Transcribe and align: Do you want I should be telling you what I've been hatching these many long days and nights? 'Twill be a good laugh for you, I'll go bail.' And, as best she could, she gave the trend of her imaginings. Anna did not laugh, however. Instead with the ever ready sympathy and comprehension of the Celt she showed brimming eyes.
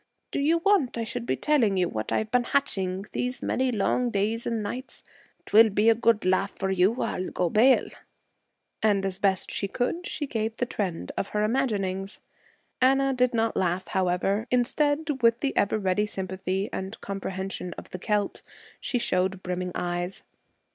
Do 0.31 0.39
you 0.39 0.57
want 0.65 0.97
I 0.97 1.03
should 1.03 1.27
be 1.27 1.35
telling 1.35 1.77
you 1.77 1.87
what 1.87 2.11
I've 2.11 2.31
been 2.31 2.45
hatching 2.45 3.05
these 3.11 3.43
many 3.43 3.71
long 3.71 4.09
days 4.09 4.47
and 4.47 4.63
nights? 4.63 5.03
'Twill 5.45 5.69
be 5.69 5.89
a 5.91 5.93
good 5.93 6.25
laugh 6.25 6.49
for 6.49 6.71
you, 6.71 7.03
I'll 7.03 7.29
go 7.29 7.51
bail.' 7.51 7.89
And, 8.81 9.05
as 9.05 9.19
best 9.19 9.51
she 9.51 9.67
could, 9.67 10.07
she 10.07 10.25
gave 10.25 10.57
the 10.57 10.65
trend 10.65 11.11
of 11.17 11.27
her 11.27 11.43
imaginings. 11.43 12.19
Anna 12.81 13.13
did 13.13 13.35
not 13.35 13.55
laugh, 13.55 13.89
however. 13.89 14.47
Instead 14.49 15.21
with 15.21 15.41
the 15.41 15.55
ever 15.55 15.77
ready 15.77 16.07
sympathy 16.07 16.67
and 16.73 16.99
comprehension 17.01 17.73
of 17.77 17.91
the 17.91 17.99
Celt 17.99 18.41
she 18.79 18.97
showed 18.97 19.43
brimming 19.43 19.71
eyes. 19.75 20.23